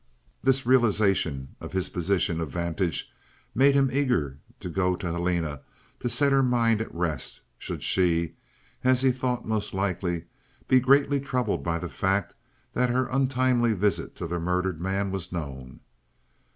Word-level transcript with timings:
This 0.41 0.65
realization 0.65 1.49
of 1.61 1.73
his 1.73 1.89
position 1.89 2.39
of 2.41 2.49
vantage 2.49 3.13
made 3.53 3.75
him 3.75 3.91
eager 3.93 4.39
to 4.59 4.67
go 4.67 4.95
to 4.95 5.11
Helena 5.11 5.61
to 5.99 6.09
set 6.09 6.31
her 6.31 6.41
mind 6.41 6.81
at 6.81 6.91
rest, 6.91 7.41
should 7.59 7.83
she, 7.83 8.33
as 8.83 9.03
he 9.03 9.11
thought 9.11 9.47
most 9.47 9.75
likely, 9.75 10.25
be 10.67 10.79
greatly 10.79 11.19
troubled 11.19 11.63
by 11.63 11.77
the 11.77 11.87
fact 11.87 12.33
that 12.73 12.89
her 12.89 13.09
untimely 13.09 13.73
visit 13.73 14.15
to 14.15 14.25
the 14.25 14.39
murdered 14.39 14.81
man 14.81 15.11
was 15.11 15.31
known. 15.31 15.81